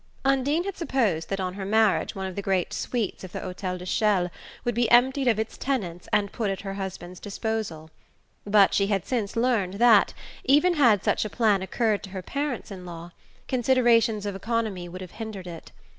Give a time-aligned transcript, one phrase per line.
[0.25, 3.77] Undine had supposed that on her marriage one of the great suites of the Hotel
[3.77, 4.31] de Chelles
[4.65, 7.91] would be emptied of its tenants and put at her husband's disposal;
[8.43, 12.71] but she had since learned that, even had such a plan occurred to her parents
[12.71, 13.11] in law,
[13.47, 15.71] considerations of economy would have hindered it.